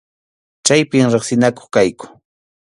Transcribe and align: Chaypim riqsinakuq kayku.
Chaypim 0.65 1.05
riqsinakuq 1.13 1.67
kayku. 1.73 2.05